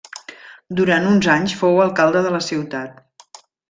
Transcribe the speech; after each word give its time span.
Durant 0.79 1.05
uns 1.11 1.29
anys 1.35 1.55
fou 1.61 1.79
alcalde 1.87 2.27
de 2.29 2.35
la 2.39 2.43
ciutat. 2.51 3.41